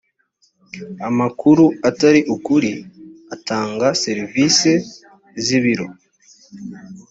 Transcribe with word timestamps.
amakuru 1.07 1.65
atari 1.89 2.19
ukuri 2.35 2.71
utanga 3.35 3.87
serivisi 4.03 4.71
z 5.43 5.45
ibiro 5.57 5.87